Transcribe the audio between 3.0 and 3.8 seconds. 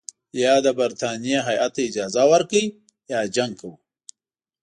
یا جنګ کوو.